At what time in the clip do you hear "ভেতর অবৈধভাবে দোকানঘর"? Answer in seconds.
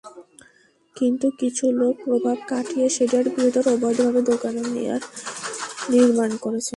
3.35-4.99